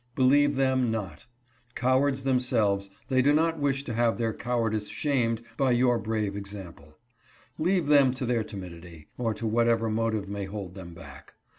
Believe 0.15 0.55
them 0.55 0.89
not; 0.89 1.27
cowards 1.75 2.23
themselves, 2.23 2.89
they 3.07 3.21
do 3.21 3.33
not 3.33 3.59
wish 3.59 3.83
to 3.83 3.93
have 3.93 4.17
their 4.17 4.33
cowardice 4.33 4.89
shamed 4.89 5.43
by 5.57 5.73
your 5.73 5.99
brave 5.99 6.35
example. 6.35 6.97
Leave 7.59 7.85
them 7.85 8.11
to 8.15 8.25
their 8.25 8.43
timidity, 8.43 9.09
or 9.19 9.35
to 9.35 9.45
whatever 9.45 9.91
motive 9.91 10.27
may 10.27 10.45
hold 10.45 10.73
them 10.73 10.95
back. 10.95 11.35